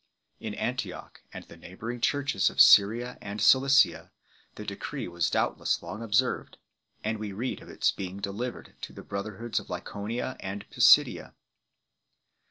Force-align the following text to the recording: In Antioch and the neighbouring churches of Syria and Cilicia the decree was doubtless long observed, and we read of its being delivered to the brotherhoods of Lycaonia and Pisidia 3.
In 0.39 0.55
Antioch 0.55 1.21
and 1.31 1.45
the 1.45 1.55
neighbouring 1.55 2.01
churches 2.01 2.49
of 2.49 2.59
Syria 2.59 3.19
and 3.21 3.39
Cilicia 3.39 4.11
the 4.55 4.65
decree 4.65 5.07
was 5.07 5.29
doubtless 5.29 5.83
long 5.83 6.01
observed, 6.01 6.57
and 7.03 7.19
we 7.19 7.31
read 7.33 7.61
of 7.61 7.69
its 7.69 7.91
being 7.91 8.17
delivered 8.17 8.73
to 8.81 8.93
the 8.93 9.03
brotherhoods 9.03 9.59
of 9.59 9.69
Lycaonia 9.69 10.37
and 10.39 10.67
Pisidia 10.71 11.35
3. 11.35 11.35